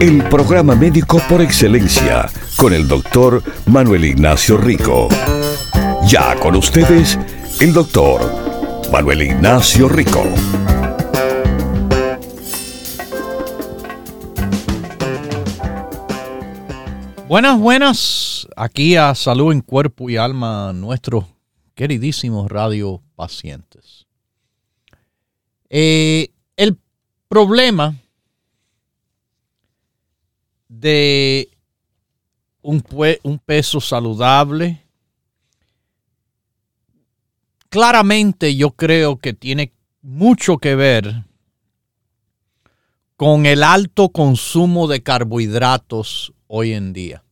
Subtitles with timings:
[0.00, 5.08] El programa médico por excelencia con el doctor Manuel Ignacio Rico.
[6.08, 7.18] Ya con ustedes,
[7.60, 8.20] el doctor
[8.90, 10.24] Manuel Ignacio Rico.
[17.28, 18.48] Buenas, buenas.
[18.56, 21.24] Aquí a Salud en Cuerpo y Alma, nuestros
[21.74, 24.06] queridísimos radio pacientes.
[25.70, 26.78] Eh, el
[27.28, 27.94] problema
[30.84, 31.48] de
[32.60, 34.84] un, peso saludable.
[37.70, 39.72] Claramente yo creo que tiene
[40.02, 41.24] mucho que ver
[43.16, 47.24] con el alto consumo de carbohidratos hoy en día.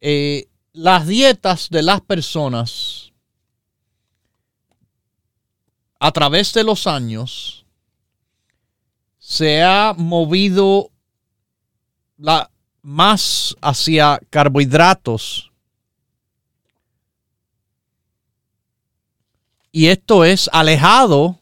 [0.00, 3.12] Eh, las dietas de las personas
[6.00, 7.66] a través de los años
[9.18, 10.90] se ha movido
[12.18, 12.50] la,
[12.82, 15.50] más hacia carbohidratos.
[19.70, 21.38] Y esto es alejado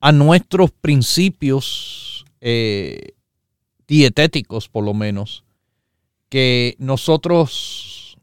[0.00, 3.14] a nuestros principios eh,
[3.86, 5.44] dietéticos, por lo menos,
[6.28, 8.16] que nosotros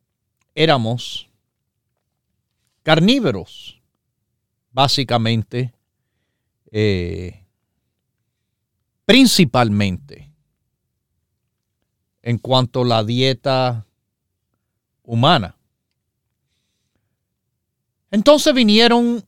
[0.56, 1.29] éramos
[2.84, 3.81] carnívoros,
[4.72, 5.73] básicamente,
[6.72, 7.45] eh,
[9.06, 10.28] principalmente
[12.22, 13.85] en cuanto a la dieta
[15.03, 15.56] humana.
[18.12, 19.24] Entonces vinieron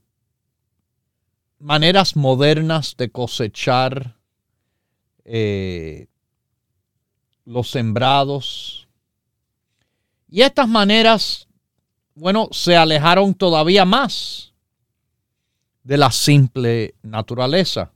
[1.59, 4.17] maneras modernas de cosechar
[5.23, 6.07] eh,
[7.45, 8.87] los sembrados.
[10.27, 11.47] Y estas maneras,
[12.15, 14.53] bueno, se alejaron todavía más
[15.83, 17.91] de la simple naturaleza,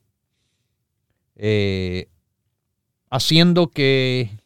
[1.35, 2.09] eh,
[3.09, 4.39] haciendo que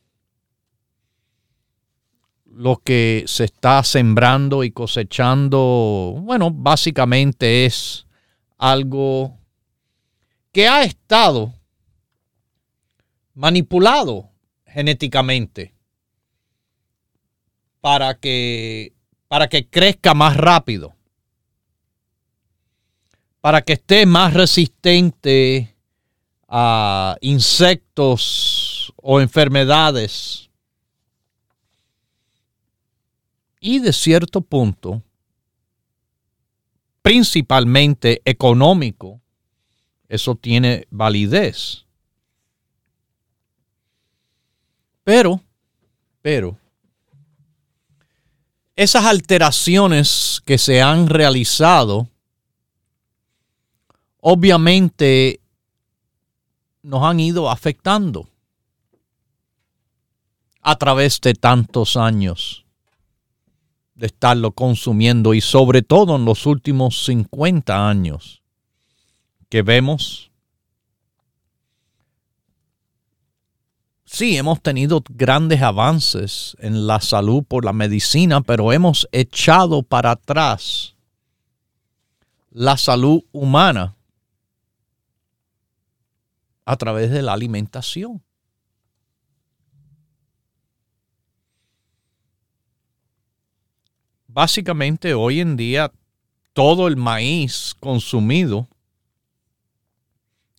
[2.59, 8.05] lo que se está sembrando y cosechando, bueno, básicamente es
[8.57, 9.39] algo
[10.51, 11.53] que ha estado
[13.33, 14.29] manipulado
[14.65, 15.73] genéticamente
[17.79, 18.91] para que,
[19.29, 20.93] para que crezca más rápido,
[23.39, 25.77] para que esté más resistente
[26.49, 30.48] a insectos o enfermedades
[33.59, 35.03] y de cierto punto,
[37.01, 39.19] principalmente económico,
[40.07, 41.85] eso tiene validez.
[45.03, 45.41] Pero,
[46.21, 46.57] pero,
[48.75, 52.07] esas alteraciones que se han realizado,
[54.19, 55.41] obviamente
[56.81, 58.29] nos han ido afectando
[60.61, 62.65] a través de tantos años
[63.99, 68.41] de estarlo consumiendo y sobre todo en los últimos 50 años
[69.49, 70.31] que vemos.
[74.05, 80.11] Sí, hemos tenido grandes avances en la salud por la medicina, pero hemos echado para
[80.11, 80.95] atrás
[82.51, 83.97] la salud humana
[86.63, 88.23] a través de la alimentación.
[94.31, 95.91] Básicamente hoy en día
[96.53, 98.67] todo el maíz consumido,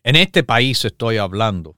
[0.02, 1.76] en este país estoy hablando,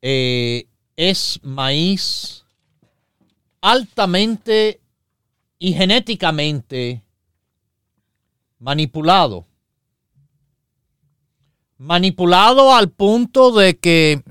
[0.00, 0.66] eh,
[0.96, 2.46] es maíz
[3.60, 4.80] altamente
[5.58, 7.02] y genéticamente
[8.58, 9.46] manipulado.
[11.76, 14.22] Manipulado al punto de que,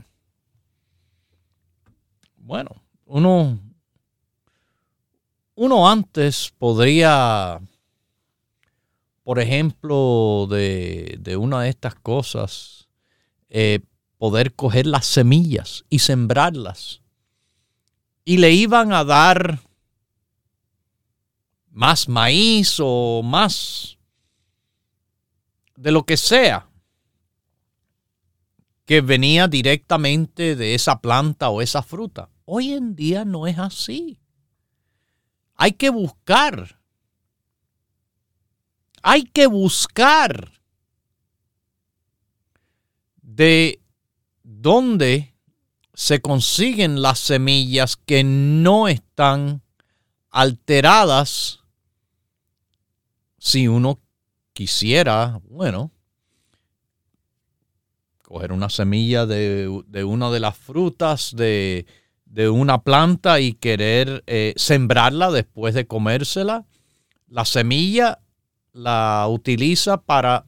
[2.37, 2.71] bueno,
[3.05, 3.59] uno,
[5.61, 7.59] uno antes podría,
[9.25, 12.87] por ejemplo, de, una de estas cosas,
[13.49, 13.81] eh,
[14.17, 17.01] poder coger las semillas y sembrarlas.
[18.23, 19.59] Y le iban a dar
[21.71, 23.97] más maíz o más
[25.75, 26.69] de lo que sea
[28.85, 32.29] que venía directamente de esa planta o esa fruta.
[32.45, 34.21] Hoy en día no es así.
[35.61, 36.79] Hay que buscar.
[39.03, 40.53] Hay que buscar
[43.21, 43.81] de
[44.41, 45.35] dónde
[45.93, 49.61] se consiguen las semillas que no están
[50.29, 51.59] alteradas
[53.37, 53.99] si uno
[54.53, 55.91] quisiera, bueno,
[58.23, 59.67] coger una semilla de,
[60.05, 61.85] una de las frutas de,
[62.37, 66.65] una planta y querer eh, sembrarla después de comérsela,
[67.27, 68.19] la semilla
[68.71, 70.45] la utiliza para,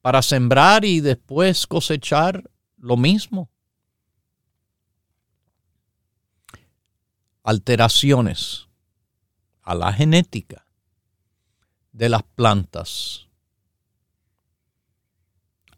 [0.00, 3.50] para sembrar y después cosechar lo mismo.
[7.42, 8.68] Alteraciones
[9.62, 10.66] a la genética
[11.92, 13.28] de las plantas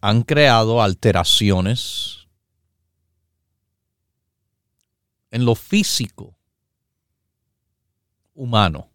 [0.01, 2.16] han creado alteraciones
[5.31, 6.37] en lo físico
[8.35, 8.91] humano.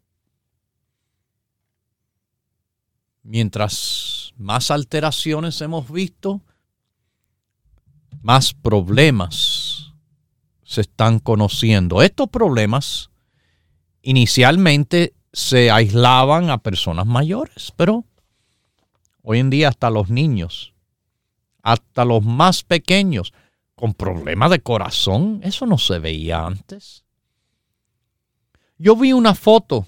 [3.23, 6.41] Mientras más alteraciones hemos visto,
[8.21, 9.93] más problemas
[10.63, 12.01] se están conociendo.
[12.01, 13.09] Estos problemas
[14.01, 18.05] inicialmente se aislaban a personas mayores, pero
[19.21, 20.73] hoy en día hasta los niños,
[21.61, 23.33] hasta los más pequeños,
[23.81, 27.03] con problemas de corazón, eso no se veía antes.
[28.77, 29.87] Yo vi una foto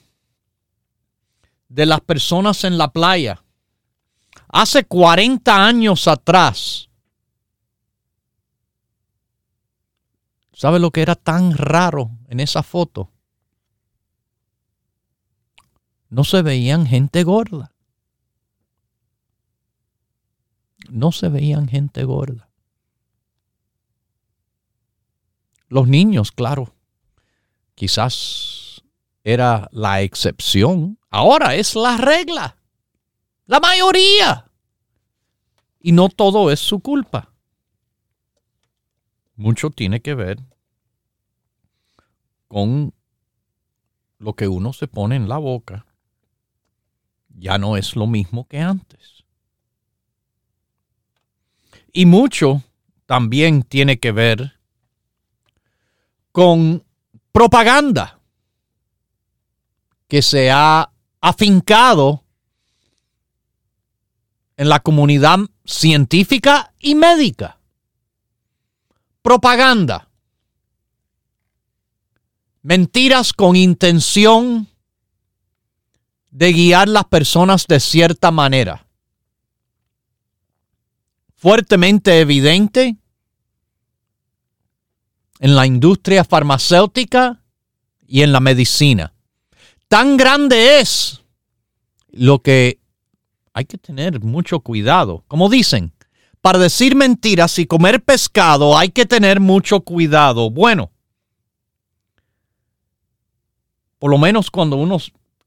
[1.69, 3.42] de las personas en la playa
[4.50, 6.90] hace 40 años atrás.
[10.51, 13.13] ¿Sabe lo que era tan raro en esa foto?
[16.13, 17.74] no se veían gente gorda.
[20.88, 22.53] No se veían gente gorda.
[25.74, 26.75] Los niños, claro,
[27.74, 28.84] quizás
[29.24, 31.00] era la excepción.
[31.10, 32.58] Ahora es la regla.
[33.48, 34.51] La mayoría.
[35.80, 37.34] Y no todo es su culpa.
[39.36, 40.39] Mucho tiene que ver
[42.48, 42.94] con
[44.20, 45.88] lo que uno se pone en la boca
[47.36, 49.24] ya no es lo mismo que antes.
[51.92, 52.62] Y mucho
[53.08, 54.60] también tiene que ver
[56.34, 56.84] con
[57.32, 58.20] propaganda
[60.08, 62.25] que se ha afincado
[64.58, 67.60] en la comunidad científica y médica.
[69.22, 70.10] Propaganda.
[72.63, 74.68] Mentiras con intención
[76.32, 78.88] de guiar las personas de cierta manera.
[81.36, 82.98] Fuertemente evidente
[85.40, 87.42] en la industria farmacéutica
[88.08, 89.13] y en la medicina.
[89.88, 91.22] Tan grande es
[92.12, 92.80] lo que
[93.54, 95.24] hay que tener mucho cuidado.
[95.28, 95.94] Como dicen,
[96.42, 100.50] para decir mentiras y comer pescado hay que tener mucho cuidado.
[100.50, 100.92] Bueno,
[104.00, 104.98] por lo menos cuando uno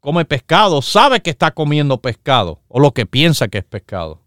[0.00, 4.23] come pescado sabe que está comiendo pescado o lo que piensa que es pescado.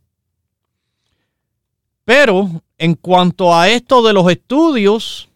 [2.05, 5.28] Pero en cuanto a esto de los estudios,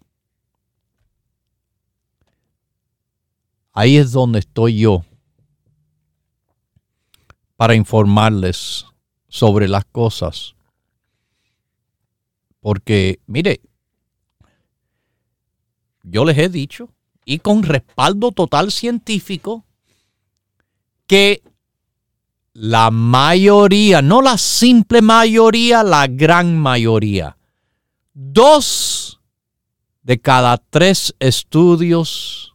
[3.73, 5.03] ahí es donde estoy yo
[7.57, 8.85] para informarles
[9.27, 10.55] sobre las cosas.
[12.59, 13.61] Porque, mire,
[16.03, 16.89] yo les he dicho,
[17.25, 19.65] y con respaldo total científico,
[21.07, 21.43] que
[22.53, 27.37] la mayoría, no la simple mayoría, la gran mayoría,
[28.13, 29.19] dos
[30.03, 32.52] de cada tres estudios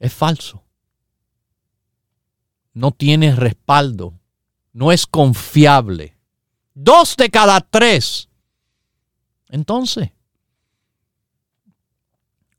[0.00, 0.64] es falso.
[2.72, 4.18] No tiene respaldo,
[4.72, 6.16] no es confiable.
[6.74, 8.28] Dos de cada tres.
[9.50, 10.10] Entonces,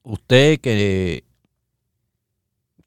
[0.04, 1.24] usted que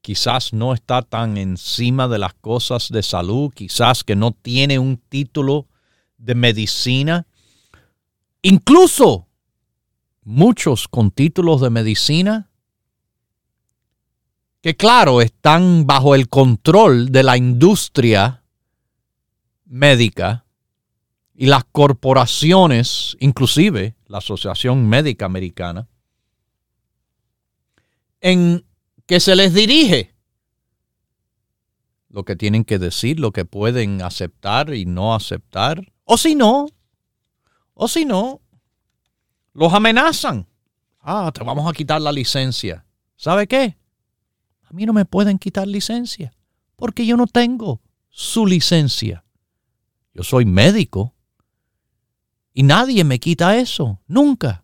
[0.01, 4.97] quizás no está tan encima de las cosas de salud, quizás que no tiene un
[4.97, 5.67] título
[6.17, 7.27] de medicina,
[8.43, 9.27] incluso
[10.23, 12.51] muchos con títulos de medicina,
[14.65, 18.43] que claro, están bajo el control de la industria
[19.63, 20.47] médica
[21.35, 25.87] y las corporaciones, inclusive la Asociación Médica Americana,
[28.21, 28.65] en
[29.05, 30.15] que se les dirige
[32.09, 35.93] lo que tienen que decir, lo que pueden aceptar y no aceptar.
[36.05, 36.65] O si no,
[37.75, 38.41] o si no,
[39.53, 40.47] los amenazan.
[41.01, 42.83] Ah, te vamos a quitar la licencia.
[43.15, 43.77] ¿Sabe qué?
[44.65, 46.33] A mí no me pueden quitar licencia
[46.75, 49.23] porque yo no tengo su licencia.
[50.13, 51.13] Yo soy médico
[52.53, 54.63] y nadie me quita eso, nunca.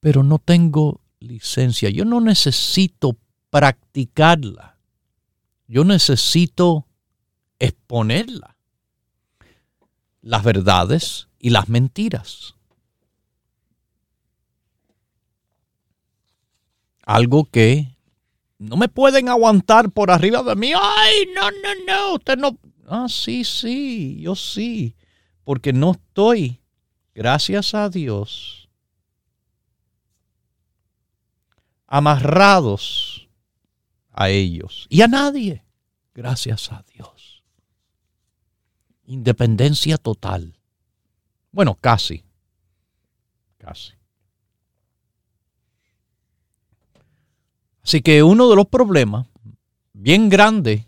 [0.00, 1.90] Pero no tengo licencia.
[1.90, 3.16] Yo no necesito
[3.50, 4.78] practicarla.
[5.66, 6.86] Yo necesito
[7.58, 8.56] exponerla.
[10.20, 12.57] Las verdades y las mentiras.
[17.08, 17.96] Algo que
[18.58, 20.72] no me pueden aguantar por arriba de mí.
[20.78, 22.58] Ay, no, no, no, usted no.
[22.86, 24.94] Ah, sí, sí, yo sí.
[25.42, 26.60] Porque no estoy,
[27.14, 28.68] gracias a Dios,
[31.86, 33.30] amarrados
[34.12, 35.64] a ellos y a nadie,
[36.12, 37.42] gracias a Dios.
[39.06, 40.58] Independencia total.
[41.52, 42.22] Bueno, casi,
[43.56, 43.97] casi.
[47.88, 49.26] Así que uno de los problemas
[49.94, 50.86] bien grande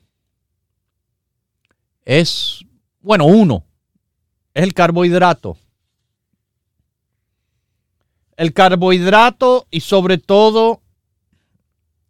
[2.04, 2.62] es,
[3.00, 3.64] bueno, uno,
[4.52, 5.56] es el carbohidrato.
[8.36, 10.82] El carbohidrato y sobre todo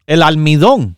[0.07, 0.97] el almidón.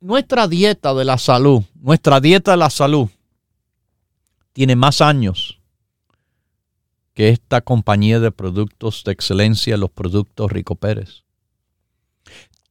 [0.00, 3.08] Nuestra dieta de la salud, nuestra dieta de la salud,
[4.54, 5.57] tiene más años
[7.18, 11.24] que esta compañía de productos de excelencia, los productos Rico Pérez.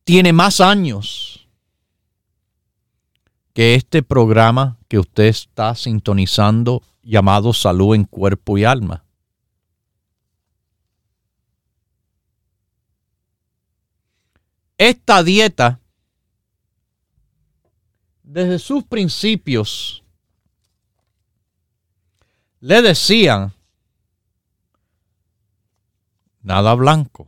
[0.05, 1.49] Tiene más años
[3.51, 9.03] que este programa que usted está sintonizando llamado Salud en Cuerpo y Alma.
[14.77, 15.81] Esta dieta,
[18.23, 20.05] desde sus principios,
[22.61, 23.56] le decían,
[26.47, 27.27] nada blanco.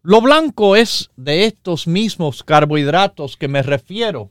[0.00, 4.30] Lo blanco es de estos mismos carbohidratos que me refiero,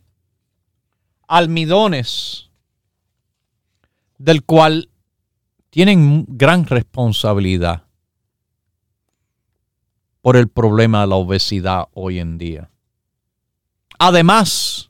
[1.27, 2.49] almidones,
[4.17, 4.89] del cual
[5.69, 7.83] tienen gran responsabilidad
[10.21, 12.71] por el problema de la obesidad hoy en día.
[13.99, 14.89] Además,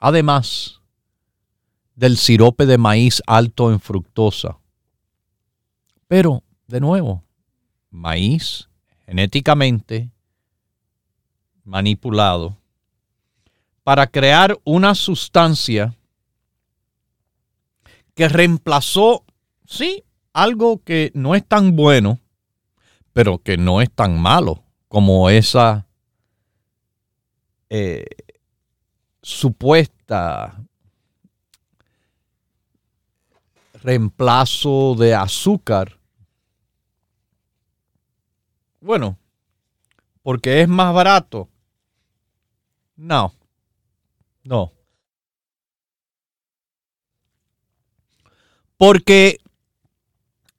[0.00, 0.75] además
[1.96, 4.58] del sirope de maíz alto en fructosa.
[6.06, 7.24] Pero, de nuevo,
[7.90, 8.68] maíz
[9.06, 10.10] genéticamente
[11.64, 12.56] manipulado
[13.82, 15.96] para crear una sustancia
[18.14, 19.24] que reemplazó,
[19.64, 22.18] sí, algo que no es tan bueno,
[23.12, 25.86] pero que no es tan malo como esa
[27.70, 28.04] eh,
[29.22, 30.62] supuesta
[33.86, 36.00] reemplazo de azúcar.
[38.80, 39.16] Bueno,
[40.24, 41.48] porque es más barato.
[42.96, 43.32] No,
[44.42, 44.72] no.
[48.76, 49.38] Porque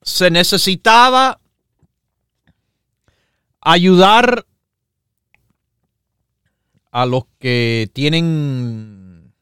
[0.02, 1.42] se necesitaba
[3.60, 4.46] ayudar
[6.92, 9.34] a los que tienen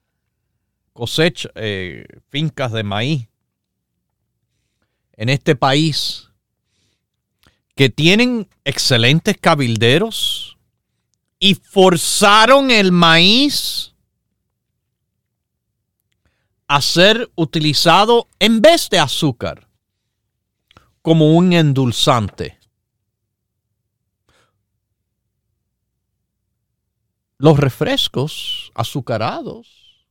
[0.93, 3.29] cosecha, eh, fincas de maíz
[5.17, 6.29] en este país,
[7.75, 10.57] que tienen excelentes cabilderos
[11.39, 13.93] y forzaron el maíz
[16.67, 19.69] a ser utilizado en vez de azúcar
[21.01, 22.57] como un endulzante.
[27.37, 30.07] Los refrescos azucarados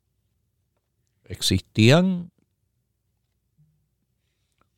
[1.25, 2.31] existían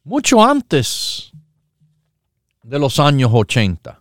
[0.07, 1.33] mucho antes
[2.63, 4.01] de los años 80,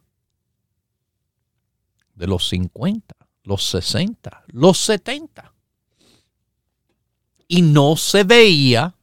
[2.13, 5.51] de los 50, los 60, los 70.
[7.47, 8.93] Y no se veía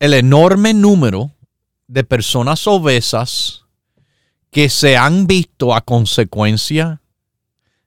[0.00, 1.30] el enorme número
[1.86, 3.64] de personas obesas
[4.50, 7.00] que se han visto a consecuencia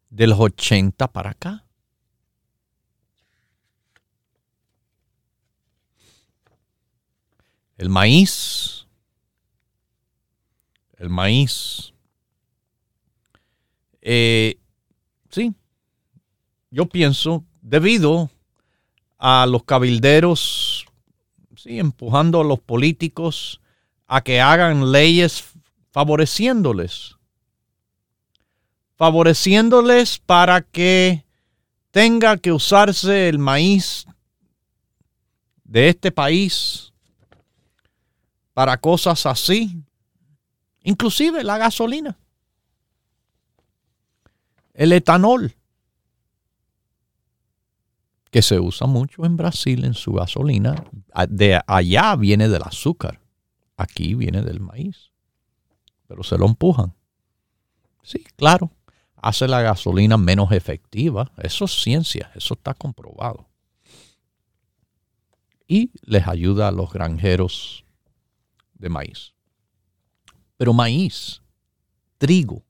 [0.10, 1.63] de los 80 para acá.
[7.78, 8.88] El maíz,
[10.98, 11.92] el maíz,
[14.02, 14.60] eh,
[15.32, 15.54] sí,
[16.70, 18.30] yo pienso, debido
[19.18, 20.86] a los cabilderos,
[21.56, 23.60] sí, empujando a los políticos
[24.06, 25.44] a que hagan leyes
[25.92, 27.18] favoreciéndoles,
[28.98, 31.26] favoreciéndoles para que
[31.90, 34.06] tenga que usarse el maíz
[35.64, 36.93] de este país
[38.54, 39.84] para cosas así,
[40.84, 42.18] inclusive la gasolina,
[44.74, 45.56] el etanol,
[48.30, 50.84] que se usa mucho en Brasil en su gasolina,
[51.30, 53.20] de allá viene del azúcar,
[53.78, 55.12] aquí viene del maíz,
[56.08, 56.96] pero se lo empujan.
[58.02, 58.72] Sí, claro,
[59.18, 63.48] hace la gasolina menos efectiva, eso es ciencia, eso está comprobado.
[65.68, 67.83] Y les ayuda a los granjeros
[68.84, 69.34] de maíz.
[70.58, 71.42] Pero maíz,
[72.18, 72.64] trigo,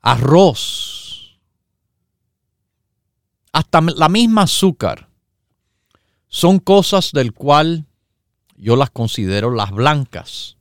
[0.00, 1.40] arroz,
[3.52, 5.08] hasta la misma azúcar,
[6.28, 7.86] son cosas del cual
[8.56, 10.58] yo las considero las blancas.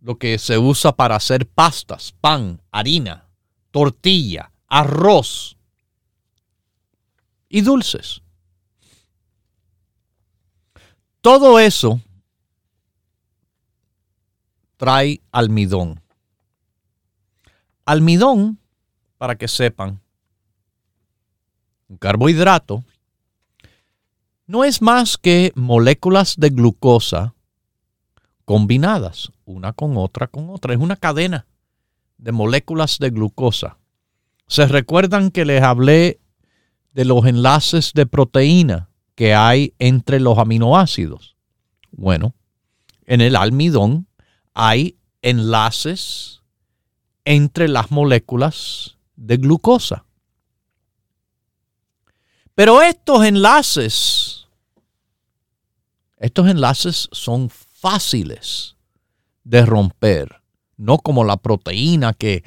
[0.00, 3.30] Lo que se usa para hacer pastas, pan, harina,
[3.70, 5.56] tortilla, arroz
[7.48, 8.23] y dulces.
[11.24, 12.02] Todo eso
[14.76, 16.02] trae almidón.
[17.86, 18.58] Almidón,
[19.16, 20.02] para que sepan,
[21.88, 22.84] un carbohidrato,
[24.46, 27.34] no es más que moléculas de glucosa
[28.44, 30.74] combinadas, una con otra con otra.
[30.74, 31.46] Es una cadena
[32.18, 33.78] de moléculas de glucosa.
[34.46, 36.20] ¿Se recuerdan que les hablé
[36.92, 38.90] de los enlaces de proteína?
[39.14, 41.36] Que hay entre los aminoácidos?
[41.90, 42.34] Bueno,
[43.06, 44.08] en el almidón
[44.54, 46.42] hay enlaces
[47.24, 50.04] entre las moléculas de glucosa.
[52.54, 54.46] Pero estos enlaces,
[56.18, 58.76] estos enlaces son fáciles
[59.42, 60.40] de romper,
[60.76, 62.44] no como la proteína que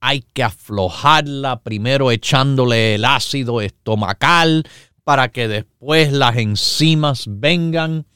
[0.00, 4.64] hay que aflojarla primero echándole el ácido estomacal,
[5.06, 8.06] para que después las enzimas vengan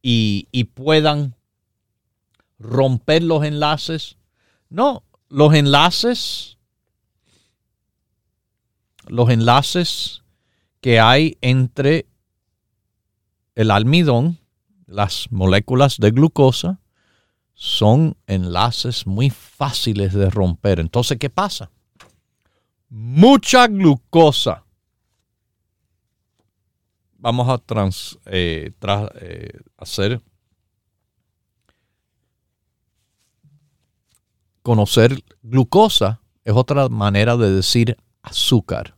[0.00, 1.34] y, puedan
[2.60, 4.18] romper los enlaces.
[4.68, 6.56] No, los enlaces,
[9.08, 10.22] los enlaces
[10.80, 12.06] que hay entre
[13.56, 14.38] el almidón,
[14.86, 16.78] las moléculas de glucosa,
[17.54, 20.78] son enlaces muy fáciles de romper.
[20.78, 21.72] Entonces, ¿qué pasa?
[22.88, 24.67] Mucha glucosa
[27.28, 28.72] vamos a trans, eh,
[29.20, 30.22] eh, hacer
[34.62, 38.96] conocer glucosa es otra manera de decir azúcar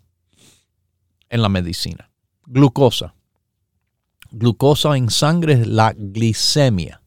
[1.28, 2.08] en la medicina.
[2.46, 3.16] Glucosa.
[4.30, 7.02] Glucosa en sangre es la glicemia.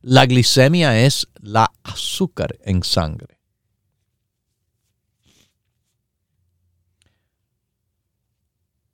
[0.00, 3.38] La glicemia es la azúcar en sangre.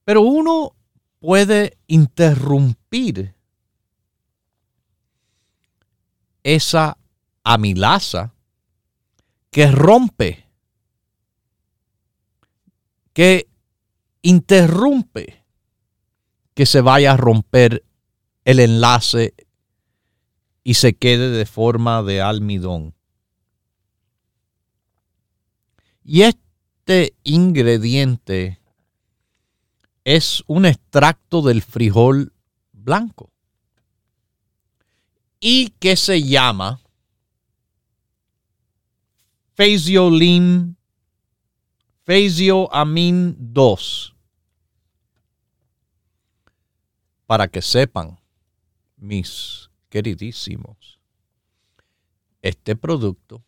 [0.04, 0.74] Pero uno
[1.20, 3.34] puede interrumpir
[6.42, 6.96] esa
[7.44, 8.34] amilasa
[9.50, 10.46] que rompe,
[13.12, 13.48] que
[14.22, 15.44] interrumpe
[16.54, 17.84] que se vaya a romper
[18.44, 19.34] el enlace
[20.64, 22.94] y se quede de forma de almidón.
[26.02, 28.59] Y este ingrediente
[30.04, 32.32] es un extracto del frijol
[32.72, 33.30] blanco
[35.40, 36.80] y que se llama
[39.54, 40.76] Phaseolin
[42.04, 44.16] Phasio Amin 2.
[47.26, 48.18] Para que sepan,
[48.96, 50.98] mis queridísimos,
[52.42, 53.44] este producto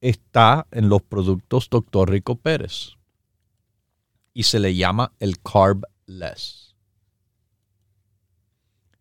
[0.00, 2.10] está en los productos Dr.
[2.10, 2.97] Rico Pérez
[4.38, 6.76] y se le llama el Carb Less.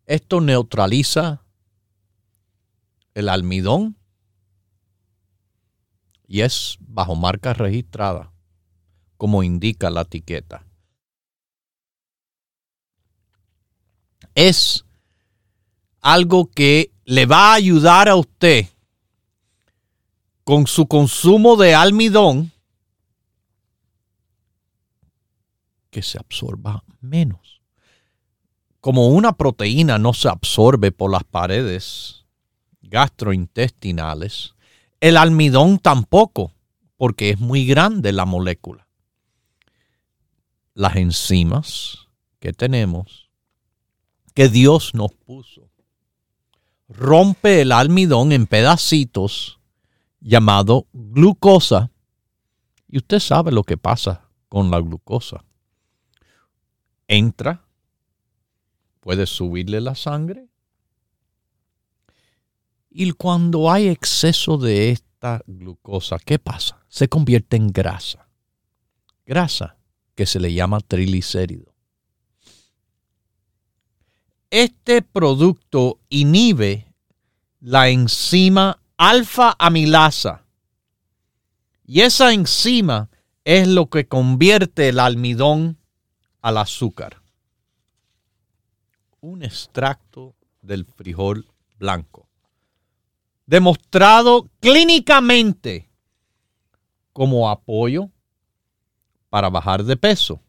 [0.08, 1.44] Esto neutraliza
[3.14, 4.00] el almidón
[6.28, 8.34] y es bajo marca registrada,
[9.16, 10.66] como indica la etiqueta.
[14.34, 14.86] Es
[16.02, 18.66] algo que le va a ayudar a usted
[20.44, 22.52] con su consumo de almidón
[25.98, 27.60] que se absorba menos.
[28.82, 32.28] Como una proteína no se absorbe por las paredes
[32.84, 34.54] gastrointestinales,
[35.02, 36.54] el almidón tampoco,
[36.98, 38.88] porque es muy grande la molécula.
[40.76, 43.32] Las enzimas que tenemos,
[44.36, 45.72] que Dios nos puso,
[46.88, 49.60] rompe el almidón en pedacitos
[50.20, 51.90] llamado glucosa.
[52.88, 55.44] Y usted sabe lo que pasa con la glucosa.
[57.08, 57.66] Entra,
[59.00, 60.48] puede subirle la sangre
[63.00, 66.84] y cuando hay exceso de esta glucosa, ¿qué pasa?
[66.88, 68.28] Se convierte en grasa.
[69.24, 69.78] Grasa
[70.16, 71.76] que se le llama triglicérido.
[74.50, 76.92] Este producto inhibe
[77.60, 80.44] la enzima alfa amilasa.
[81.86, 83.12] Y esa enzima
[83.44, 85.78] es lo que convierte el almidón
[86.42, 87.22] al azúcar.
[89.22, 91.48] Un extracto del frijol
[91.78, 92.28] blanco
[93.48, 95.90] demostrado clínicamente
[97.14, 98.12] como apoyo
[99.30, 100.42] para bajar de peso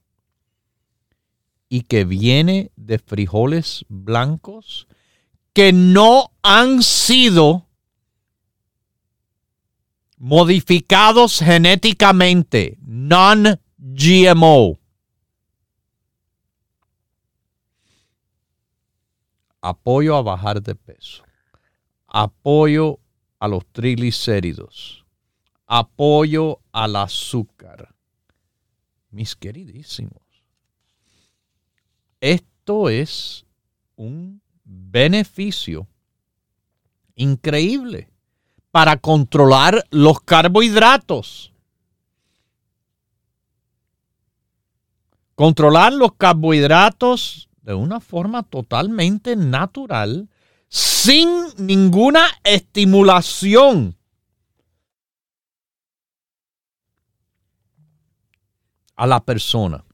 [1.70, 4.86] y que viene de frijoles blancos
[5.52, 7.66] que no han sido
[10.16, 13.58] modificados genéticamente, non-GMO.
[19.60, 21.24] Apoyo a bajar de peso
[22.08, 22.98] apoyo
[23.38, 25.04] a los triglicéridos,
[25.66, 27.94] apoyo al azúcar.
[29.10, 30.22] Mis queridísimos,
[32.20, 33.44] esto es
[33.96, 35.86] un beneficio
[37.14, 38.10] increíble
[38.70, 41.52] para controlar los carbohidratos.
[45.34, 50.30] Controlar los carbohidratos de una forma totalmente natural
[50.68, 51.28] sin
[51.58, 53.94] ninguna estimulación.
[58.96, 59.84] a la persona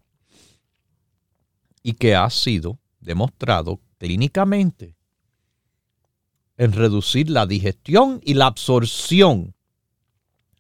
[1.82, 4.96] y que ha sido demostrado clínicamente
[6.56, 9.54] en reducir la digestión y la absorción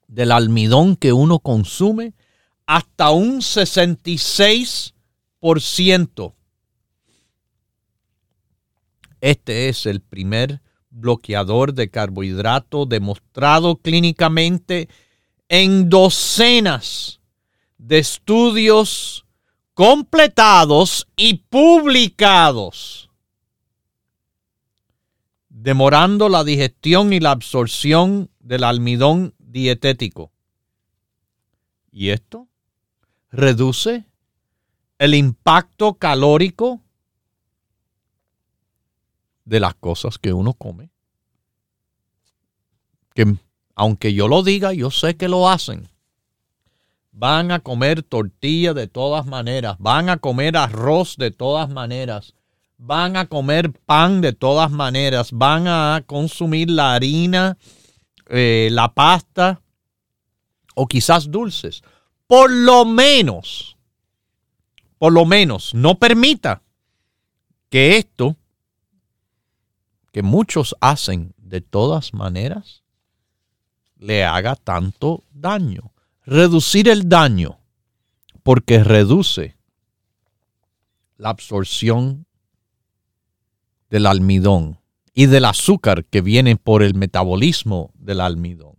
[0.08, 2.12] del almidón que uno consume
[2.66, 6.34] hasta un 66%.
[9.24, 10.60] Este es el primer
[10.90, 14.90] bloqueador de carbohidrato demostrado clínicamente
[15.48, 17.22] en docenas
[17.78, 19.24] de estudios
[19.72, 23.08] completados y publicados,
[25.48, 30.32] demorando la digestión y la absorción del almidón dietético.
[31.90, 32.46] Y esto
[33.30, 34.04] reduce
[34.98, 36.83] el impacto calórico
[39.44, 40.90] de las cosas que uno come.
[43.14, 43.36] Que
[43.74, 45.88] aunque yo lo diga, yo sé que lo hacen.
[47.12, 52.34] Van a comer tortilla de todas maneras, van a comer arroz de todas maneras,
[52.76, 57.56] van a comer pan de todas maneras, van a consumir la harina,
[58.28, 59.60] eh, la pasta
[60.74, 61.82] o quizás dulces.
[62.26, 63.76] Por lo menos,
[64.98, 66.62] por lo menos, no permita
[67.70, 68.36] que esto
[70.14, 72.84] que muchos hacen de todas maneras,
[73.96, 75.90] le haga tanto daño.
[76.24, 77.58] Reducir el daño
[78.44, 79.56] porque reduce
[81.16, 82.26] la absorción
[83.90, 84.78] del almidón
[85.14, 88.76] y del azúcar que viene por el metabolismo del almidón.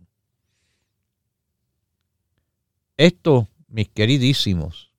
[2.96, 4.90] Esto, mis queridísimos,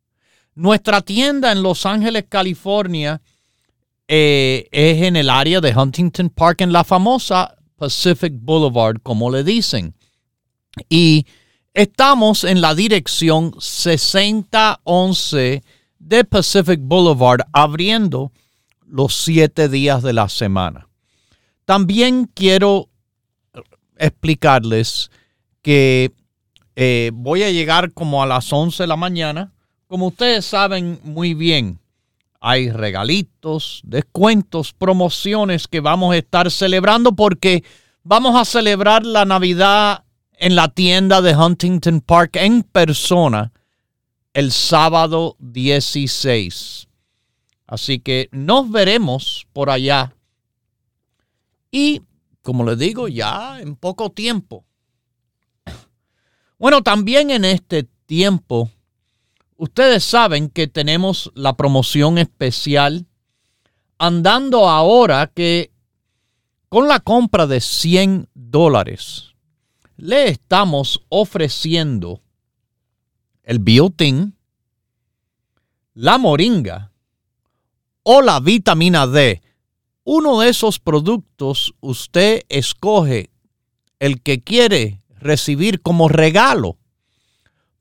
[0.55, 3.23] Nuestra tienda en Los Ángeles, California,
[4.09, 9.45] eh, es en el área de Huntington Park, en la famosa Pacific Boulevard, como le
[9.45, 9.95] dicen.
[10.89, 11.27] Y
[11.75, 15.63] estamos en la dirección 6011
[15.99, 18.33] de Pacific Boulevard, abriendo
[18.87, 20.89] los siete días de la semana.
[21.65, 22.89] También quiero
[23.97, 25.11] explicarles
[25.63, 26.13] que
[26.75, 29.53] eh, voy a llegar como a las 11 de la mañana.
[29.87, 31.79] Como ustedes saben muy bien,
[32.41, 37.63] hay regalitos, descuentos, promociones que vamos a estar celebrando porque
[38.03, 40.05] vamos a celebrar la Navidad
[40.41, 43.53] en la tienda de Huntington Park en persona
[44.33, 46.89] el sábado 16.
[47.67, 50.15] Así que nos veremos por allá
[51.71, 52.01] y,
[52.41, 54.65] como les digo, ya en poco tiempo.
[56.59, 58.71] Bueno, también en este tiempo,
[59.57, 63.07] ustedes saben que tenemos la promoción especial
[63.99, 65.71] andando ahora que
[66.71, 69.30] con la compra de 100 dólares
[70.01, 72.23] le estamos ofreciendo
[73.43, 74.37] el biotin,
[75.95, 76.93] la moringa
[78.03, 79.43] o la vitamina D
[80.05, 83.31] uno de esos productos usted escoge
[83.99, 86.79] el que quiere recibir como regalo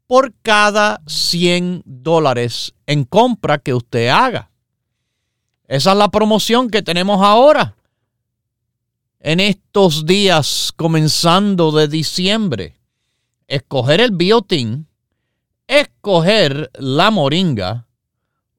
[0.06, 4.52] por cada 100 dólares en compra que usted haga.
[5.68, 7.78] Esa es la promoción que tenemos ahora.
[9.22, 12.80] En estos días comenzando de diciembre,
[13.48, 14.88] escoger el biotin,
[15.68, 17.90] escoger la moringa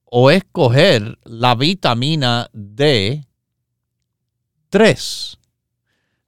[0.04, 3.26] o escoger la vitamina D
[4.68, 5.38] tres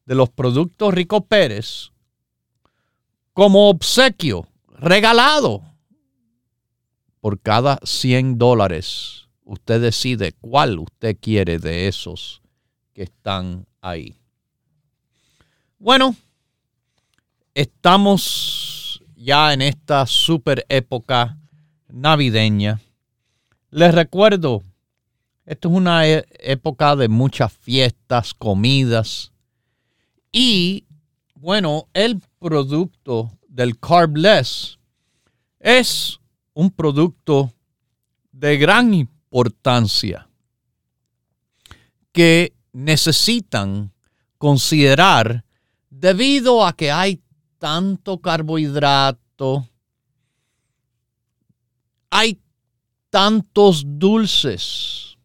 [0.07, 1.93] de los productos Rico Pérez
[3.35, 5.63] como obsequio regalado
[7.21, 9.29] por cada 100 dólares.
[9.45, 12.41] Usted decide cuál usted quiere de esos
[12.95, 14.22] que están ahí.
[15.83, 16.15] Bueno,
[17.55, 21.37] estamos ya en esta super época
[21.89, 22.81] navideña.
[23.71, 24.63] Les recuerdo
[25.45, 29.33] esto es una e, época de muchas fiestas, comidas.
[30.31, 30.85] Y
[31.35, 34.79] bueno, el producto del Carbless
[35.59, 36.21] es
[36.55, 37.53] un producto
[38.31, 40.29] de gran importancia
[42.13, 43.93] que necesitan
[44.39, 45.45] considerar
[45.93, 47.23] debido a que hay
[47.59, 49.69] tanto carbohidrato,
[52.11, 52.41] hay
[53.11, 55.19] tantos dulces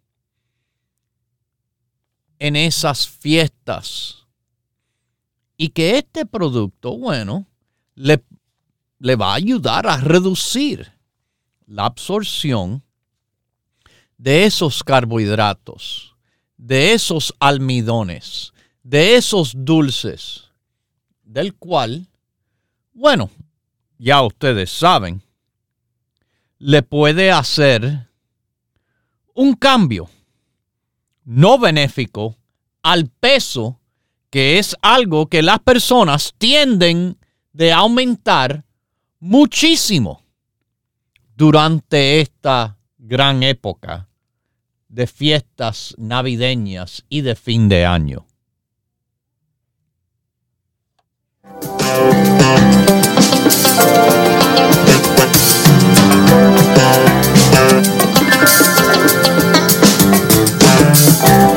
[2.38, 4.28] en esas fiestas.
[5.56, 7.48] Y que este producto, bueno,
[7.96, 8.22] le,
[9.16, 10.92] va a ayudar a reducir
[11.66, 12.84] la absorción
[14.18, 16.16] de esos carbohidratos,
[16.58, 18.54] de esos almidones,
[18.84, 20.47] de esos dulces,
[21.28, 22.08] del cual,
[22.94, 23.30] bueno,
[23.98, 25.22] ya ustedes saben,
[26.58, 28.08] le puede hacer
[29.34, 30.10] un cambio
[31.26, 32.38] no benéfico
[32.82, 33.80] al peso,
[34.30, 37.18] que es algo que las personas tienden
[37.52, 38.64] de aumentar
[39.20, 40.24] muchísimo
[41.36, 44.08] durante esta gran época
[44.88, 48.27] de fiestas navideñas y de fin de año.
[61.20, 61.57] Thank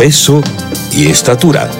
[0.00, 0.40] peso
[0.94, 1.70] y estatura.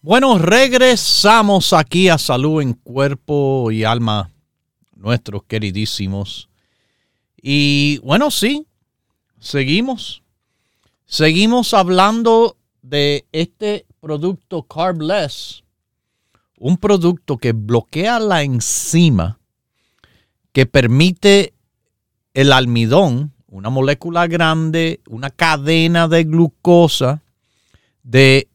[0.00, 4.30] Bueno, regresamos aquí a Salud en Cuerpo y Alma,
[4.94, 6.48] nuestros queridísimos.
[7.36, 8.64] Y bueno, sí,
[9.40, 10.22] seguimos.
[11.04, 15.61] Seguimos hablando de este producto Carbless
[16.62, 19.40] un producto que bloquea la enzima
[20.52, 21.54] que permite
[22.34, 27.24] el almidón, una molécula grande, una cadena de glucosa,
[28.04, 28.48] de,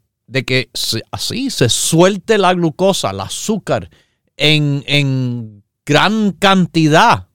[0.45, 0.69] que
[1.11, 3.89] así se suelte la glucosa, el azúcar,
[4.37, 7.27] en, en gran cantidad,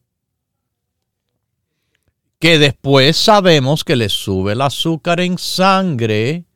[2.39, 6.47] que después sabemos que le sube el azúcar en sangre,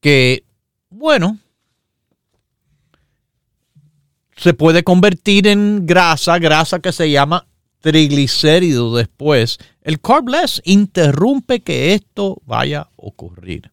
[0.00, 0.44] que
[0.90, 1.38] bueno,
[4.36, 7.46] se puede convertir en grasa, grasa que se llama
[7.80, 9.58] triglicérido después.
[9.82, 13.70] El carbless interrumpe que esto vaya a ocurrir.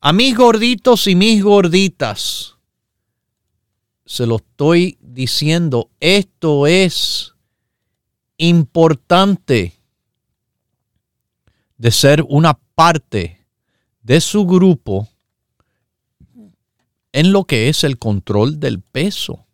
[0.00, 2.56] A mis gorditos y mis gorditas,
[4.04, 7.34] se lo estoy diciendo, esto es
[8.36, 9.74] importante
[11.76, 13.46] de ser una parte
[14.02, 15.08] de su grupo
[17.16, 19.46] en lo que es el control del peso.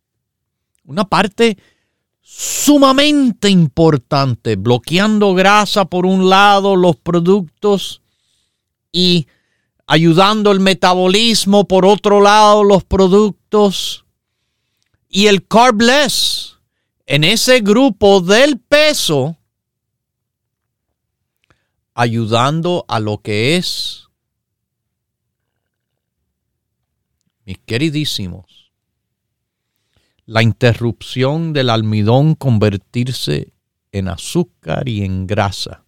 [0.85, 1.57] Una parte
[2.20, 8.03] sumamente importante, bloqueando grasa por un lado, los productos
[8.90, 9.29] y
[9.87, 14.07] ayudando el metabolismo por otro lado, los productos
[15.09, 16.59] y el carbless
[17.07, 19.37] en ese grupo del peso,
[21.94, 24.01] ayudando a lo que es
[27.44, 28.72] mis queridísimos,
[30.26, 33.52] la interrupción del almidón convertirse
[33.90, 35.85] en azúcar y en grasa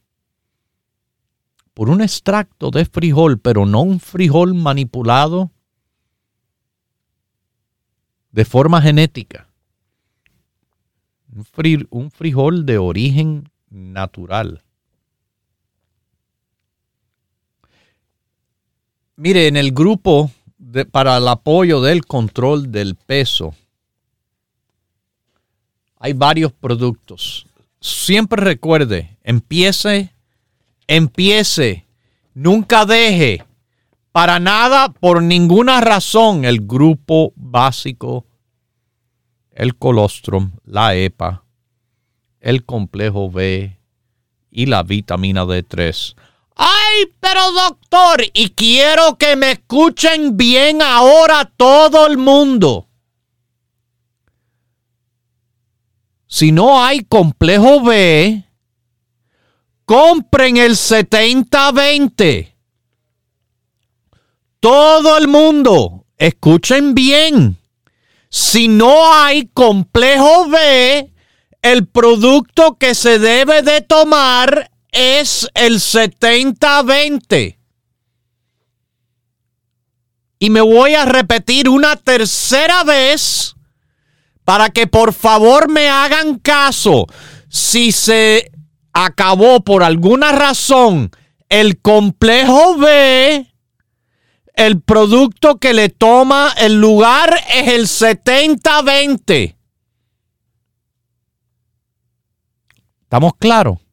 [1.74, 5.50] por un extracto de frijol, pero no un frijol manipulado
[8.30, 9.48] de forma genética.
[11.90, 14.62] Un frijol de origen natural.
[19.16, 20.30] Mire, en el grupo
[20.90, 23.54] para el apoyo del control del peso,
[25.98, 27.46] hay varios productos.
[27.80, 30.12] Siempre recuerde, empiece,
[30.86, 31.86] empiece,
[32.34, 33.44] nunca deje.
[34.10, 38.26] Para nada, por ninguna razón, el grupo básico,
[39.52, 41.44] el colostrum, la EPA,
[42.40, 43.78] el complejo B
[44.50, 46.14] y la vitamina D3
[46.54, 52.88] Ay, pero doctor, y quiero que me escuchen bien ahora todo el mundo.
[56.26, 58.44] Si no hay complejo B,
[59.84, 62.54] compren el 70-20.
[64.60, 67.58] Todo el mundo, escuchen bien.
[68.30, 71.12] Si no hay complejo B,
[71.62, 77.58] el producto que se debe de tomar es el 70-20.
[80.38, 83.54] Y me voy a repetir una tercera vez
[84.44, 87.06] para que por favor me hagan caso.
[87.48, 88.50] Si se
[88.92, 91.10] acabó por alguna razón
[91.48, 93.46] el complejo B,
[94.54, 99.56] el producto que le toma el lugar es el 70-20.
[103.02, 103.83] ¿Estamos claros?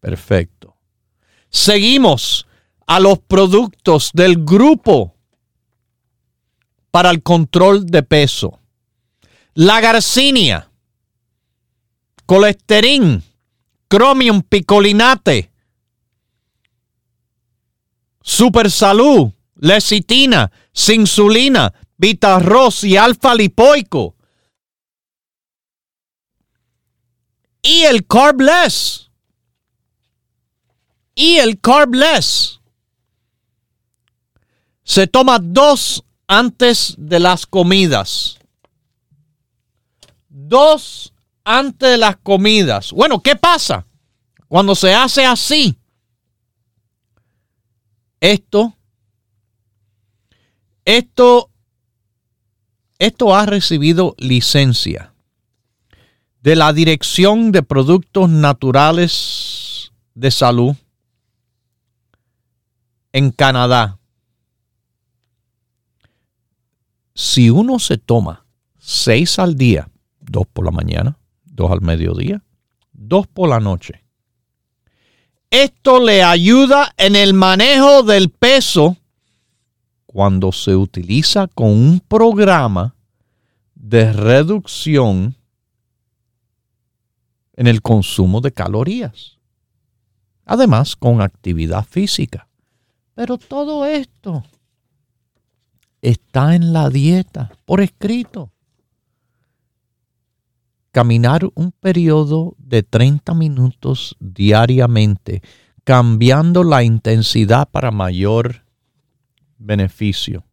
[0.00, 0.76] Perfecto.
[1.50, 2.46] Seguimos
[2.86, 5.14] a los productos del grupo
[6.90, 8.60] para el control de peso.
[9.54, 10.70] La garcinia,
[12.26, 13.22] colesterín,
[13.88, 15.50] cromium picolinate,
[18.22, 20.52] super salud, lecitina,
[20.88, 21.72] insulina,
[22.22, 24.14] arroz y alfa lipoico.
[27.62, 29.07] Y el carbless.
[31.18, 32.60] Y el carbless.
[34.84, 38.38] Se toma dos antes de las comidas.
[40.28, 41.12] Dos
[41.42, 42.92] antes de las comidas.
[42.92, 43.84] Bueno, ¿qué pasa?
[44.46, 45.76] Cuando se hace así,
[48.20, 48.76] esto,
[50.84, 51.50] esto,
[53.00, 55.12] esto ha recibido licencia
[56.42, 60.76] de la Dirección de Productos Naturales de Salud
[63.12, 63.98] en Canadá.
[67.14, 68.46] Si uno se toma
[68.78, 69.88] seis al día,
[70.20, 72.44] dos por la mañana, dos al mediodía,
[72.92, 74.04] dos por la noche,
[75.50, 78.96] esto le ayuda en el manejo del peso
[80.06, 82.94] cuando se utiliza con un programa
[83.74, 85.36] de reducción
[87.54, 89.38] en el consumo de calorías.
[90.44, 92.47] Además, con actividad física.
[93.18, 94.44] Pero todo esto
[96.00, 98.52] está en la dieta, por escrito.
[100.92, 105.42] Caminar un periodo de 30 minutos diariamente,
[105.82, 108.62] cambiando la intensidad para mayor
[109.58, 110.44] beneficio.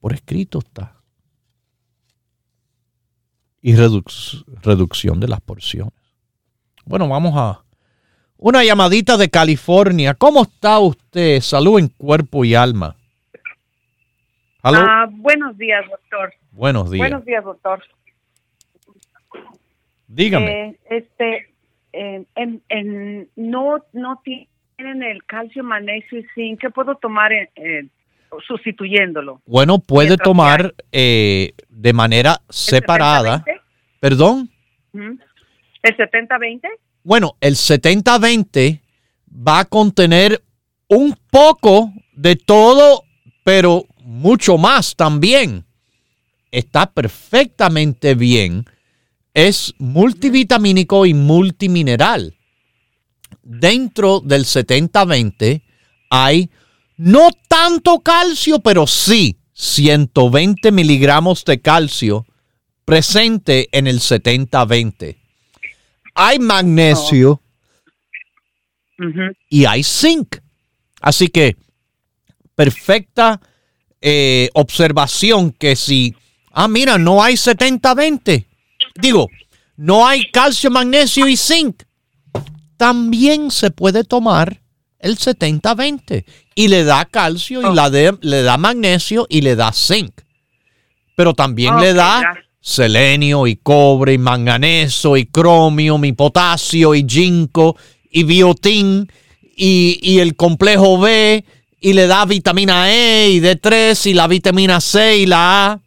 [0.00, 0.96] Por escrito está.
[3.62, 5.94] Y reducción de las porciones.
[6.84, 7.63] Bueno, vamos a
[8.44, 10.12] una llamadita de California.
[10.12, 11.40] ¿Cómo está usted?
[11.40, 12.94] Salud en cuerpo y alma.
[14.62, 16.34] Ah, buenos días, doctor.
[16.52, 16.98] Buenos días.
[16.98, 17.82] Buenos días, doctor.
[20.08, 20.68] Dígame.
[20.68, 21.48] Eh, este,
[21.94, 26.60] en, no, no tienen el calcio, magnesio y zinc.
[26.60, 27.32] ¿Qué puedo tomar
[28.46, 29.40] sustituyéndolo?
[29.46, 33.42] Bueno, puede tomar eh, de manera separada.
[34.00, 34.50] ¿Perdón?
[34.92, 36.68] ¿El 70-20?
[37.04, 38.80] Bueno, el 70-20
[39.30, 40.42] va a contener
[40.88, 43.04] un poco de todo,
[43.44, 45.66] pero mucho más también.
[46.50, 48.64] Está perfectamente bien.
[49.34, 52.34] Es multivitamínico y multimineral.
[53.42, 55.62] Dentro del 70-20
[56.08, 56.48] hay
[56.96, 62.24] no tanto calcio, pero sí 120 miligramos de calcio
[62.86, 65.23] presente en el 70-20
[66.14, 67.40] hay magnesio
[69.48, 70.36] y hay zinc.
[71.00, 71.56] Así que
[72.54, 73.40] perfecta
[74.00, 76.14] eh, observación que si,
[76.52, 78.46] ah, mira, no hay 70-20,
[78.94, 79.28] digo,
[79.76, 81.82] no hay calcio, magnesio y zinc,
[82.76, 84.60] también se puede tomar
[84.98, 87.90] el 70-20 y le da calcio y oh.
[88.20, 90.20] le da magnesio y le da zinc.
[91.16, 92.34] Pero también le da
[92.64, 97.76] selenio y cobre y manganeso y cromio y potasio y zinco
[98.10, 99.06] y biotín
[99.54, 101.44] y, el complejo B
[101.78, 105.80] y le da vitamina E y D3 y la vitamina C y la A.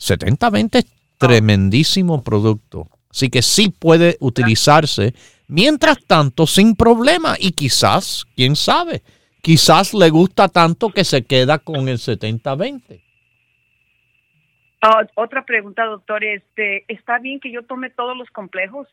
[0.00, 0.86] 70-20 es
[1.18, 2.88] tremendísimo producto.
[3.10, 5.14] Así que sí puede utilizarse
[5.48, 9.02] mientras tanto sin problema y quizás, quién sabe,
[9.42, 13.05] quizás le gusta tanto que se queda con el 70-20.
[14.88, 16.22] Ah, otra pregunta, doctor.
[16.22, 18.86] Este, ¿Está bien que yo tome todos los complejos?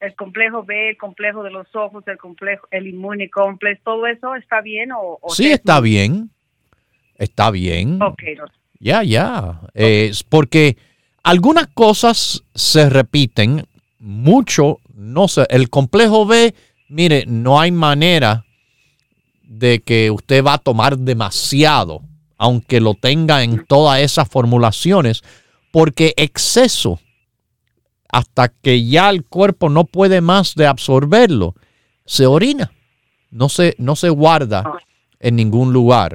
[0.00, 4.62] El complejo B, el complejo de los ojos, el complejo, el inmunicomplex, ¿todo eso está
[4.62, 4.92] bien?
[4.92, 6.30] O, sí, está bien.
[7.16, 8.00] Está bien.
[8.00, 8.22] Ok,
[8.80, 9.60] Ya, ya.
[9.74, 10.78] Es porque
[11.22, 13.66] algunas cosas se repiten,
[13.98, 15.46] mucho, no sé.
[15.50, 16.54] El complejo B,
[16.88, 18.46] mire, no hay manera
[19.42, 22.00] de que usted va a tomar demasiado
[22.38, 25.22] aunque lo tenga en todas esas formulaciones,
[25.72, 27.00] porque exceso,
[28.08, 31.54] hasta que ya el cuerpo no puede más de absorberlo,
[32.04, 32.72] se orina,
[33.30, 34.64] no se, no se guarda
[35.18, 36.14] en ningún lugar.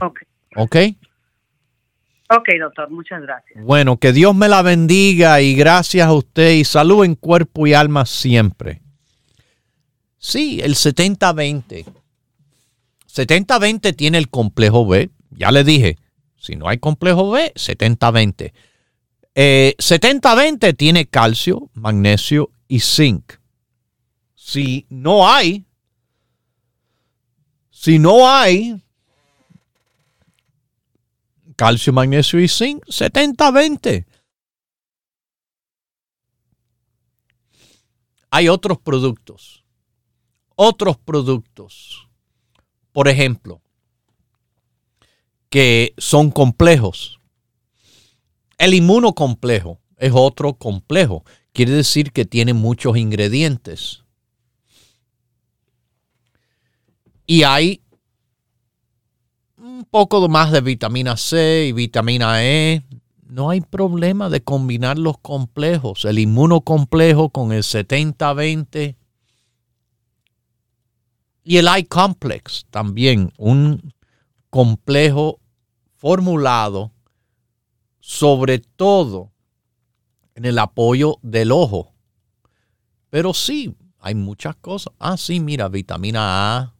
[0.55, 0.76] ¿Ok?
[2.30, 3.63] Ok, doctor, muchas gracias.
[3.63, 7.74] Bueno, que Dios me la bendiga y gracias a usted y salud en cuerpo y
[7.74, 8.82] alma siempre.
[10.17, 11.86] Sí, el 70-20.
[13.13, 15.09] 70-20 tiene el complejo B.
[15.32, 15.97] Ya le dije,
[16.42, 18.52] si no hay complejo B, 70-20.
[19.36, 23.34] 70-20 eh, tiene calcio, magnesio y zinc.
[24.34, 25.68] Si no hay,
[27.70, 28.84] si no hay
[31.56, 34.08] calcio, magnesio y zinc, 70-20.
[38.32, 39.64] Hay otros productos.
[40.56, 42.08] Otros productos.
[42.92, 43.62] Por ejemplo,
[45.52, 47.20] que son complejos.
[48.58, 51.26] El inmunocomplejo es otro complejo.
[51.52, 54.04] Quiere decir que tiene muchos ingredientes.
[57.28, 57.82] Y hay
[59.58, 62.84] un poco más de vitamina C y vitamina E.
[63.28, 66.06] No hay problema de combinar los complejos.
[66.06, 68.95] El inmunocomplejo con el 70-20
[71.43, 73.93] y el I-complex también, un
[74.49, 75.41] complejo
[76.02, 76.91] formulado
[77.99, 79.32] sobre todo
[80.34, 81.93] en el apoyo del ojo.
[83.12, 84.91] Pero sí, hay muchas cosas.
[84.97, 86.74] Ah, sí, mira, vitamina A,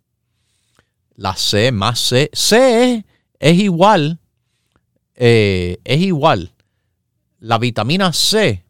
[1.14, 2.32] la C más C.
[2.34, 3.06] C
[3.38, 4.20] es igual,
[5.14, 6.52] eh, es igual.
[7.38, 8.66] La vitamina C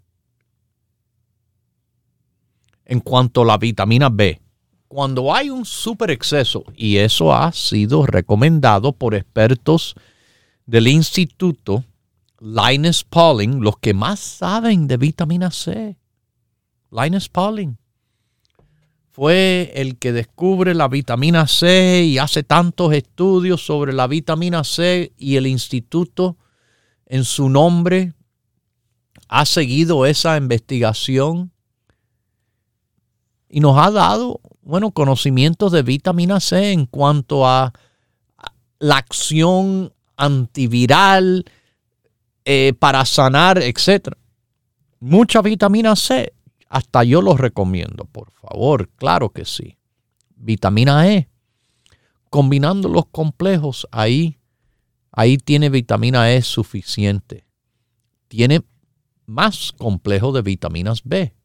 [2.83, 4.41] en cuanto a la vitamina B.
[4.89, 9.95] Cuando hay un super exceso, y eso ha sido recomendado por expertos
[10.71, 11.83] del Instituto
[12.39, 15.97] Linus Pauling, los que más saben de vitamina C.
[16.89, 17.77] Linus Pauling
[19.09, 25.11] fue el que descubre la vitamina C y hace tantos estudios sobre la vitamina C
[25.17, 26.37] y el instituto
[27.05, 28.13] en su nombre
[29.27, 31.51] ha seguido esa investigación
[33.49, 37.73] y nos ha dado, bueno, conocimientos de vitamina C en cuanto a
[38.79, 39.91] la acción
[40.21, 41.45] antiviral
[42.45, 44.09] eh, para sanar, etc.
[44.99, 46.33] Mucha vitamina C
[46.69, 49.77] hasta yo los recomiendo, por favor, claro que sí.
[50.35, 51.27] Vitamina E.
[52.29, 54.37] Combinando los complejos, ahí,
[55.11, 57.45] ahí tiene vitamina E suficiente.
[58.29, 58.61] Tiene
[59.25, 61.35] más complejo de vitaminas B.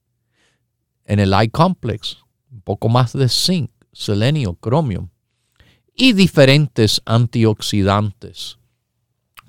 [1.05, 2.19] En el I-complex,
[2.53, 5.11] un poco más de zinc, selenio, cromio
[5.97, 8.59] y diferentes antioxidantes.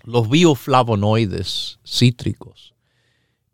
[0.08, 2.74] Los bioflavonoides cítricos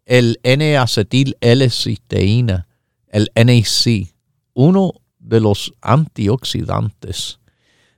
[0.06, 2.68] el N-acetil L-cisteína,
[3.08, 4.14] el NAC,
[4.54, 7.40] uno de los antioxidantes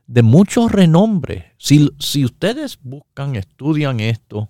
[0.08, 1.54] de mucho renombre.
[1.58, 4.50] Si, si ustedes buscan, estudian esto,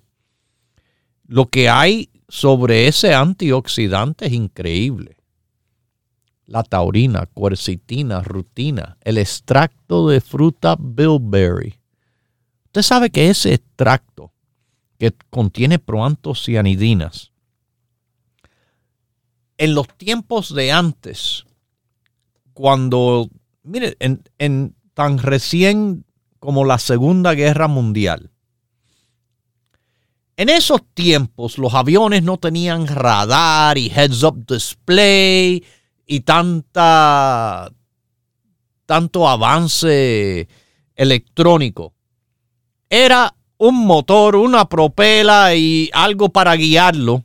[1.26, 5.16] lo que hay sobre ese antioxidante es increíble.
[6.46, 11.80] La taurina, quercitina, rutina, el extracto de fruta bilberry.
[12.76, 14.34] Usted sabe que ese extracto
[14.98, 17.32] que contiene proantocianidinas
[19.56, 21.46] en los tiempos de antes,
[22.52, 23.30] cuando,
[23.62, 26.04] mire, en, tan recién
[26.38, 28.30] como la Segunda Guerra Mundial,
[30.36, 35.64] en esos tiempos los aviones no tenían radar y heads-up display
[36.06, 37.72] y tanta,
[38.84, 40.46] tanto avance
[40.94, 41.95] electrónico.
[42.88, 47.24] Era un motor, una propela y algo para guiarlo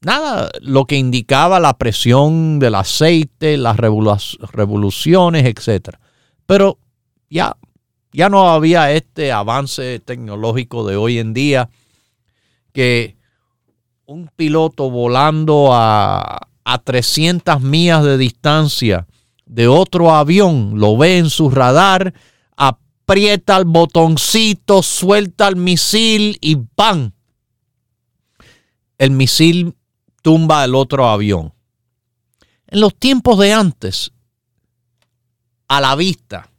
[0.00, 5.96] nada, lo que indicaba la presión del aceite, las revoluciones, etc.
[6.46, 6.78] Pero
[7.28, 7.56] ya,
[8.12, 11.70] ya no había este avance tecnológico de hoy en día
[12.72, 13.16] que
[14.06, 19.06] un piloto volando a, a 300 millas de distancia
[19.46, 22.14] de otro avión lo ve en su radar,
[23.08, 27.12] aprieta el botoncito, suelta el misil y ¡pam!
[28.98, 29.74] El misil
[30.20, 31.54] tumba el otro avión.
[32.66, 34.12] En los tiempos de antes,
[35.68, 36.50] a la vista,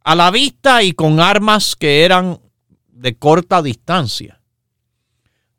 [0.00, 2.42] a la vista y con armas que eran
[2.88, 4.42] de corta distancia.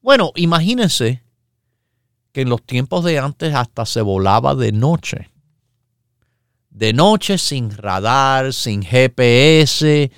[0.04, 1.24] Bueno, imagínense
[2.32, 5.32] que en los tiempos de antes hasta se volaba de noche.
[6.76, 10.12] De noche sin radar, sin GPS.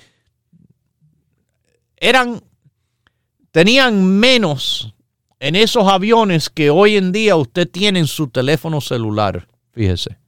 [1.96, 2.42] Eran,
[3.52, 4.92] tenían menos
[5.38, 10.18] en esos aviones que hoy en día usted tiene en su teléfono celular, fíjese.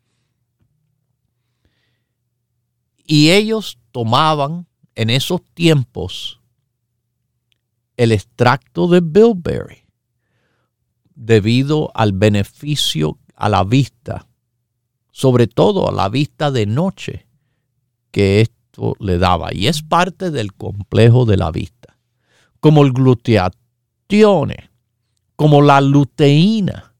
[3.05, 6.41] Y ellos tomaban en esos tiempos
[7.97, 9.85] el extracto de bilberry
[11.17, 14.29] debido al beneficio a la vista,
[15.21, 17.27] sobre todo a la vista de noche
[18.11, 19.53] que esto le daba.
[19.53, 21.99] Y es parte del complejo de la vista,
[22.59, 24.71] como el gluteatione,
[25.37, 26.95] como la luteína,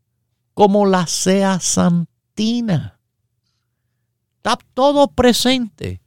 [0.53, 3.01] como la zeaxantina.
[4.37, 6.03] Está todo presente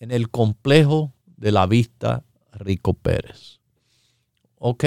[0.00, 3.60] en el complejo de la vista Rico Pérez.
[4.56, 4.84] ¿Ok?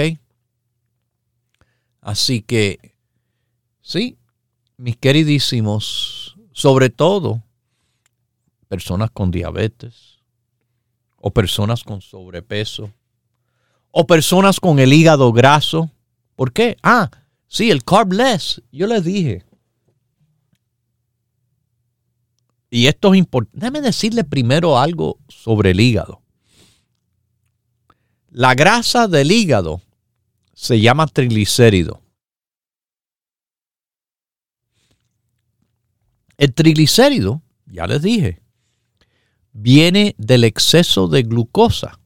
[2.02, 2.94] Así que,
[3.80, 4.18] sí,
[4.76, 6.17] mis queridísimos,
[6.58, 7.40] sobre todo
[8.66, 10.18] personas con diabetes
[11.16, 12.92] o personas con sobrepeso
[13.92, 15.88] o personas con el hígado graso.
[16.34, 16.76] ¿Por qué?
[16.82, 17.12] Ah,
[17.46, 18.60] sí, el carbless.
[18.72, 19.44] Yo les dije.
[22.70, 23.60] Y esto es importante.
[23.60, 26.22] Déjeme decirle primero algo sobre el hígado.
[28.30, 29.80] La grasa del hígado
[30.54, 32.02] se llama triglicérido.
[36.38, 38.40] El triglicérido, ya les dije,
[39.52, 41.98] viene del exceso de glucosa.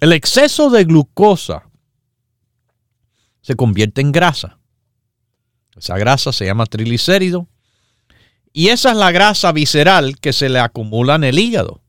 [0.00, 1.70] El exceso de glucosa
[3.40, 4.58] se convierte en grasa.
[5.76, 7.48] Esa grasa se llama triglicérido
[8.52, 11.82] y esa es la grasa visceral que se le acumula en el hígado.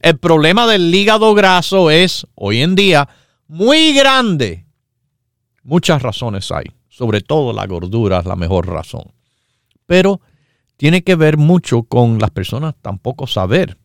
[0.00, 3.08] El problema del hígado graso es hoy en día
[3.46, 4.66] muy grande.
[5.62, 6.66] Muchas razones hay,
[6.98, 9.12] sobre todo la gordura es la mejor razón.
[9.86, 10.20] Pero
[10.76, 13.78] tiene que ver mucho con las personas tampoco saber.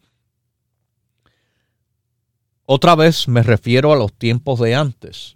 [2.65, 5.35] Otra vez me refiero a los tiempos de antes,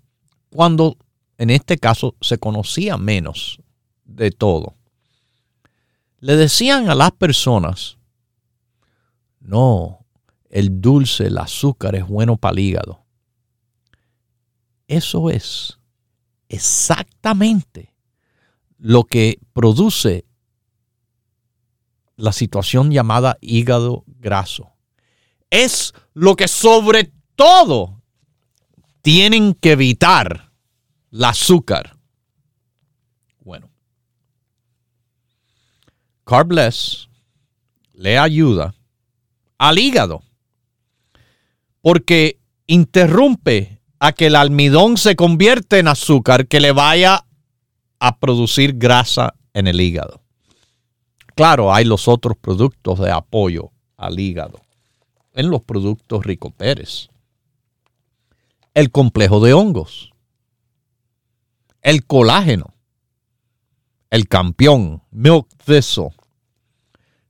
[0.49, 0.97] cuando
[1.37, 3.59] en este caso se conocía menos
[4.05, 4.77] de todo
[6.19, 7.97] le decían a las personas,
[9.39, 10.05] no,
[10.49, 13.03] el dulce, el azúcar es bueno para el hígado.
[14.87, 15.76] Eso es
[16.49, 17.93] exactamente
[18.77, 20.25] lo que produce
[22.15, 24.73] la situación llamada hígado graso.
[25.49, 28.01] Es lo que sobre todo
[29.01, 30.51] tienen que evitar
[31.11, 31.97] el azúcar.
[36.27, 37.07] Carbless
[37.93, 38.75] le ayuda
[39.57, 40.23] al hígado
[41.79, 47.25] porque interrumpe a que el almidón se convierta en azúcar que le vaya
[47.99, 50.21] a producir grasa en el hígado.
[51.35, 54.61] Claro, hay los otros productos de apoyo al hígado
[55.33, 57.09] en los productos Rico Pérez.
[58.73, 60.11] El complejo de hongos,
[61.81, 62.73] el colágeno,
[64.09, 66.09] el campeón, milk thistle,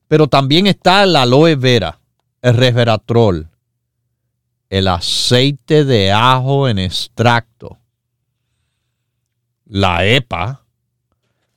[0.08, 2.00] pero también está el aloe vera,
[2.40, 3.50] el resveratrol,
[4.68, 7.78] el aceite de ajo en extracto,
[9.64, 10.64] la EPA.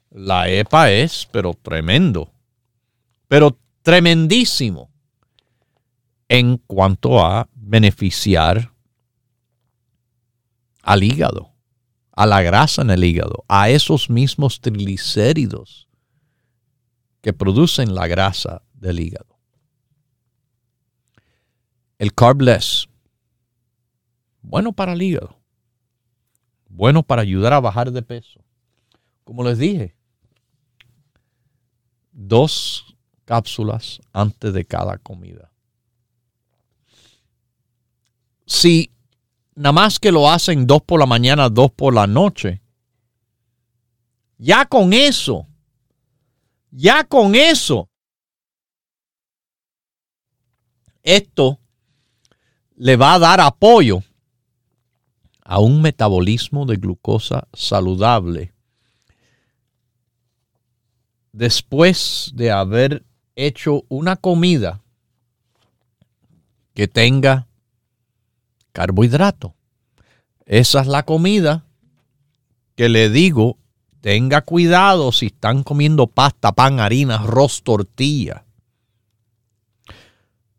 [0.09, 2.33] La EPA es, pero tremendo,
[3.29, 4.91] pero tremendísimo
[6.27, 8.73] en cuanto a beneficiar
[10.81, 11.53] al hígado,
[12.11, 15.87] a la grasa en el hígado, a esos mismos triglicéridos
[17.21, 19.37] que producen la grasa del hígado.
[21.99, 22.89] El carbless,
[24.41, 25.39] bueno para el hígado,
[26.69, 28.41] bueno para ayudar a bajar de peso.
[29.23, 29.95] Como les dije,
[32.11, 35.51] dos cápsulas antes de cada comida.
[38.45, 38.91] Si
[39.55, 42.61] nada más que lo hacen dos por la mañana, dos por la noche,
[44.37, 45.47] ya con eso
[46.71, 47.89] ya con eso,
[51.03, 51.59] esto
[52.75, 54.01] le va a dar apoyo
[55.51, 58.53] a un metabolismo de glucosa saludable
[61.33, 63.03] después de haber
[63.35, 64.79] hecho una comida
[66.73, 67.47] que tenga
[68.71, 69.53] carbohidrato.
[70.45, 71.65] Esa es la comida
[72.77, 73.57] que le digo
[73.99, 78.45] Tenga cuidado si están comiendo pasta, pan, harina, arroz, tortilla.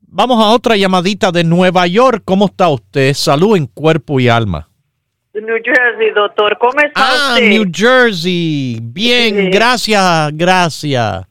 [0.02, 2.22] Vamos a otra llamadita de Nueva York.
[2.24, 3.14] ¿Cómo está usted?
[3.14, 4.68] Salud en cuerpo y alma.
[5.34, 6.58] New Jersey, doctor.
[6.58, 8.78] ¿Cómo está ah, New Jersey.
[8.82, 11.26] Bien, gracias, gracias.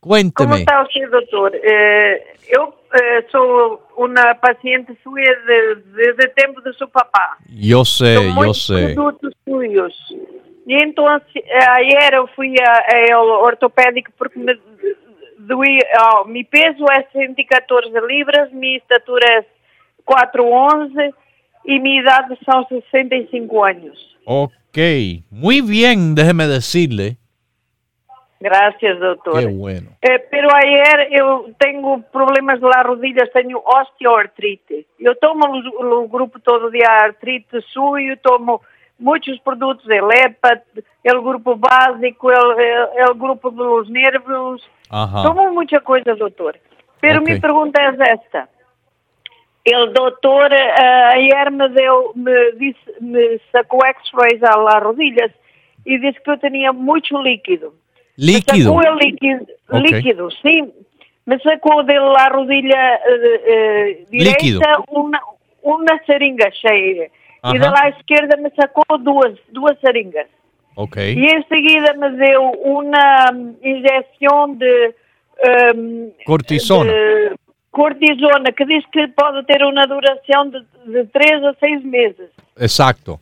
[0.00, 0.50] Cuénteme.
[0.50, 1.52] ¿Cómo está usted, doctor?
[1.54, 7.36] Eh, yo eh, soy una paciente suya desde el tiempo de su papá.
[7.48, 8.94] Yo sé, yo sé.
[8.94, 9.94] Productos suyos.
[10.66, 12.52] E então, ayer eu fui
[13.12, 14.58] ao ortopédico porque me
[15.38, 15.80] doía,
[16.12, 19.44] oh, mi peso é 114 libras, minha estatura é
[20.04, 21.14] 411
[21.66, 24.16] y mi edad son 65 años.
[24.24, 24.78] Ok,
[25.30, 27.16] muy bien, déjeme decirle.
[28.38, 29.40] Gracias, doctor.
[29.40, 29.90] Qué bueno.
[30.02, 34.86] Eh, pero ayer eu tenho problemas nas rodilhas, tenho osteoartrite.
[35.00, 38.60] Eu tomo o, o grupo todo de artrite suyo, tomo
[38.98, 40.62] muitos produtos, el EPA,
[41.02, 44.62] el grupo básico, el, el, el grupo dos nervos.
[44.90, 45.22] Ajá.
[45.22, 46.58] Tomo muita coisa, doutor.
[47.00, 47.26] Pero Ok.
[47.26, 48.48] minha pergunta é esta.
[49.74, 55.32] O doutor eh, ayer me deu, me, disse, me sacou x-rays às rodilhas
[55.84, 57.74] e disse que eu tinha muito líquido.
[58.16, 58.74] Líquido.
[58.74, 59.80] Me sacou líquido, Ok.
[59.80, 60.72] líquido, sim.
[61.26, 64.60] Me sacou de la rodilha eh, eh, Líquido.
[64.60, 65.20] direita uma,
[65.62, 67.10] uma seringa cheia.
[67.42, 67.56] Ajá.
[67.56, 70.28] E da lá esquerda me sacou duas, duas seringas.
[70.76, 71.02] Ok.
[71.02, 74.94] E em seguida me deu uma hum, injeção de,
[75.74, 76.92] hum, Cortisona.
[76.92, 77.34] de
[77.76, 80.60] cortisona, que diz que pode ter uma duração de,
[80.90, 82.30] de 3 a 6 meses.
[82.56, 83.20] Exacto.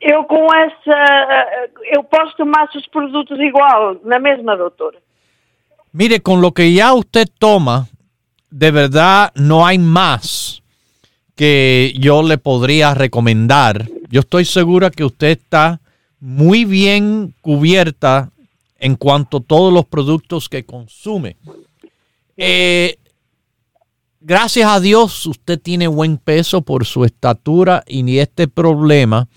[0.00, 4.98] Eu com essa, eu posso tomar esses produtos igual, na mesma, doutora?
[5.92, 7.88] Mire, con lo que ya usted toma,
[8.48, 10.62] de verdad no hay más
[11.34, 13.88] que yo le podría recomendar.
[14.08, 15.80] Yo estoy segura que usted está
[16.20, 18.30] muy bien cubierta
[18.78, 21.36] en cuanto a todos los productos que consume.
[22.36, 22.96] Eh,
[24.20, 29.28] gracias a Dios usted tiene buen peso por su estatura y ni este problema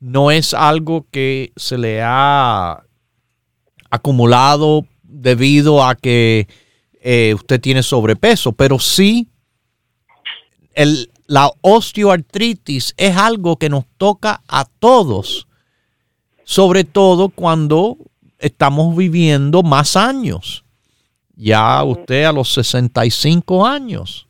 [0.00, 2.82] no es algo que se le ha
[3.90, 6.48] acumulado debido a que
[7.02, 9.28] eh, usted tiene sobrepeso, pero sí
[11.26, 15.46] la osteoartritis es algo que nos toca a todos,
[16.44, 17.98] sobre todo cuando
[18.38, 20.64] estamos viviendo más años.
[21.42, 24.26] Ya usted a los 65 años.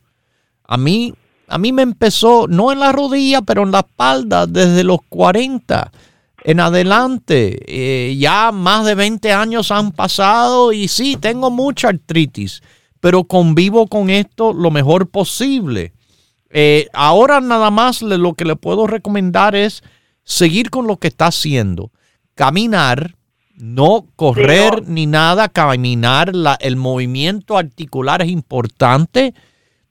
[0.63, 1.13] A mí,
[1.47, 5.91] a mí me empezó, no en la rodilla, pero en la espalda desde los 40
[6.43, 7.59] en adelante.
[7.67, 12.63] Eh, ya más de 20 años han pasado y sí, tengo mucha artritis,
[13.01, 15.91] pero convivo con esto lo mejor posible.
[16.49, 19.83] Eh, ahora nada más le- lo que le puedo recomendar es
[20.23, 21.91] seguir con lo que está haciendo.
[22.35, 23.15] Caminar,
[23.61, 24.93] no correr Sí, no.
[24.93, 26.35] ni nada, caminar.
[26.35, 29.33] la- el movimiento articular es importante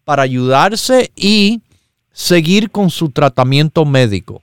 [0.04, 1.60] para ayudarse y
[2.12, 4.42] seguir con su tratamiento médico.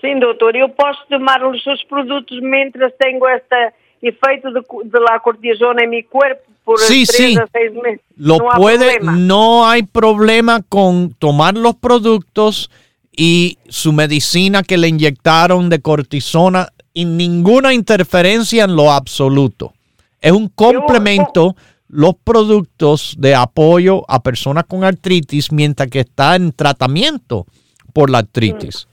[0.00, 3.72] Sim, doutor, eu posso tomar os seus produtos mientras tenho este
[4.02, 7.36] efeito de, de la cortisona em meu corpo por Sí, 3 sí.
[7.38, 8.00] a 6 meses.
[8.16, 9.12] Lo há puede, problema.
[9.16, 12.68] no hay problema con tomar los productos
[13.16, 19.72] y su medicina que le inyectaron de cortisona y ninguna interferencia en lo absoluto.
[20.20, 21.54] Es un complemento
[21.88, 27.46] los productos de apoyo a personas con artritis mientras que está en tratamiento
[27.92, 28.88] por la artritis.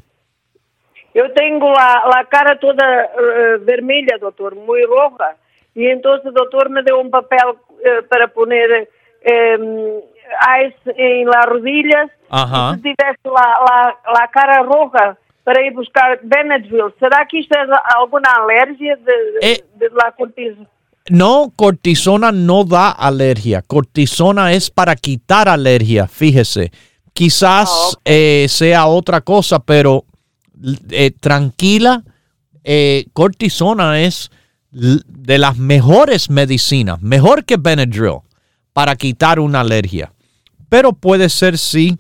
[1.14, 5.36] Eu tenho a, a cara toda eh, vermelha, doutor, muito roja.
[5.76, 8.88] E então o doutor me deu um papel eh, para poner
[9.24, 9.58] eh,
[10.66, 12.10] ice em las rodillas.
[12.30, 12.74] Ajá.
[12.74, 17.54] E se tivesse la, la, la cara roja para ir buscar Benadryl, será que isto
[17.56, 17.66] é
[17.96, 19.64] alguma alergia de, Eh.
[19.80, 20.68] de la cortisona?
[21.10, 23.64] No, cortisona no da alergia.
[23.64, 26.72] Cortisona es para quitar alergia, fíjese.
[27.14, 30.06] Quizás Ah, eh, sea otra cosa, pero
[30.92, 32.04] eh, tranquila,
[33.14, 34.30] cortisona es
[34.72, 38.20] de las mejores medicinas, mejor que Benadryl,
[38.74, 40.12] para quitar una alergia.
[40.70, 41.98] Pero puede ser sí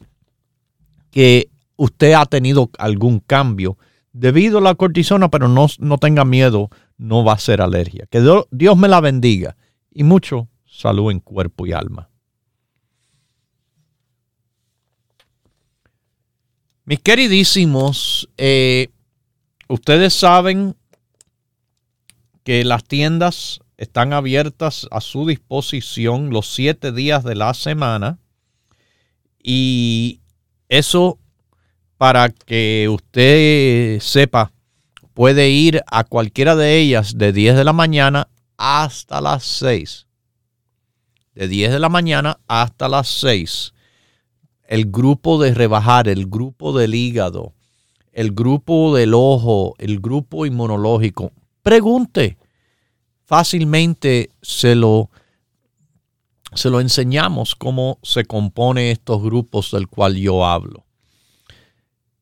[1.11, 1.49] que
[1.79, 3.77] usted ha tenido algún cambio
[4.11, 8.05] debido a la cortisona, pero no, no tenga miedo, no va a ser alergia.
[8.11, 9.55] Que Dio- Dios me la bendiga
[9.89, 12.09] y mucho salud en cuerpo y alma.
[16.83, 18.89] Mis queridísimos, eh,
[19.69, 20.75] ustedes saben
[22.43, 28.19] que las tiendas están abiertas a su disposición los siete días de la semana
[29.41, 30.19] y
[30.67, 31.19] eso
[31.99, 34.53] para que usted sepa
[35.13, 40.07] puede ir a cualquiera de ellas de 10 de la mañana hasta las 6.
[41.35, 43.73] De 10 de la mañana hasta las 6.
[44.69, 47.51] El grupo de rebajar, el grupo del hígado,
[48.13, 51.33] el grupo del ojo, el grupo inmunológico.
[51.63, 52.37] Pregunte.
[53.25, 55.09] Fácilmente se lo,
[56.53, 60.85] se lo enseñamos cómo se compone estos grupos del cual yo hablo.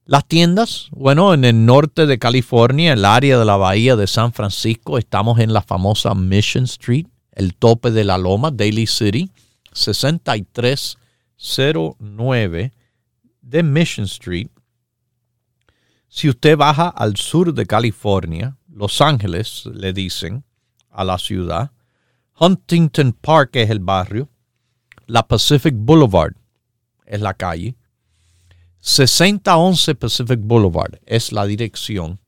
[0.07, 4.31] Las tiendas, bueno, en el norte de California, el área de la bahía de San
[4.31, 9.29] Francisco, estamos en la famosa Mission Street, el tope de la loma, Daly City,
[11.35, 12.71] 09
[13.41, 14.47] de Mission Street.
[16.07, 20.45] Si usted baja al sur de California, Los Ángeles le dicen
[20.89, 21.71] a la ciudad,
[22.39, 24.29] Huntington Park es el barrio,
[25.05, 26.33] la Pacific Boulevard
[27.05, 27.75] es la calle,
[28.79, 32.19] 6011 Pacific Boulevard es la dirección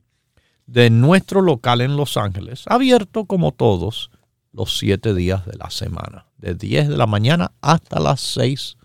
[0.66, 4.12] de nuestro local en Los Ángeles, abierto como todos
[4.52, 8.78] los siete días de la semana, de 10 de la mañana hasta las 6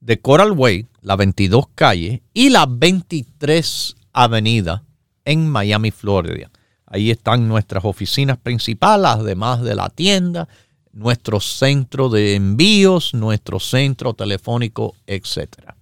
[0.00, 4.84] de Coral Way, la 22 calle y la 23 avenida
[5.24, 6.50] en Miami, Florida.
[6.90, 10.48] Ahí están nuestras oficinas principales, además de la tienda,
[10.92, 15.74] nuestro centro de envíos, nuestro centro telefónico, etc.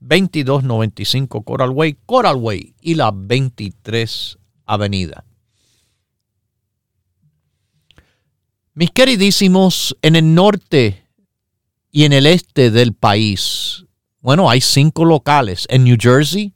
[0.00, 5.24] 2295 Coral Way, Coral Way y la 23 Avenida.
[8.72, 11.06] Mis queridísimos, en el norte
[11.92, 13.84] y en el este del país,
[14.20, 15.66] bueno, hay cinco locales.
[15.68, 16.53] En New Jersey,